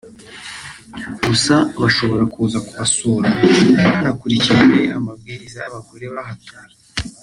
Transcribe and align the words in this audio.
gusa 1.25 1.55
bashobora 1.81 2.23
kuza 2.33 2.57
kubasura 2.67 3.29
banakurikije 3.91 4.77
amabwiriza 4.97 5.57
y’abagore 5.61 6.05
bahatuye 6.15 6.73